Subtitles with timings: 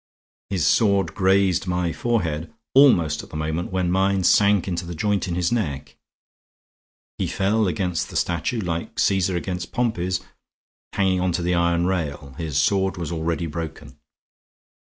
[0.49, 5.27] His sword grazed my forehead almost at the moment when mine sank into the joint
[5.27, 5.95] in his neck.
[7.19, 10.19] He fell against the statue, like Caesar against Pompey's,
[10.93, 13.99] hanging on to the iron rail; his sword was already broken.